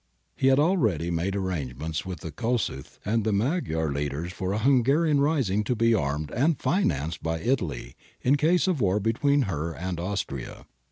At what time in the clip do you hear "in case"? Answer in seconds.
8.19-8.67